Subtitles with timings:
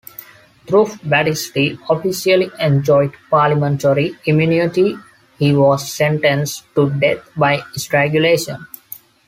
[0.67, 4.97] Though Battisti officially enjoyed parliamentary immunity,
[5.37, 8.65] he was sentenced to death by strangulation.